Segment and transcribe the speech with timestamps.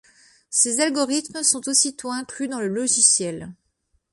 [0.49, 3.51] Ses algorithmes sont aussitôt inclus dans le logiciel.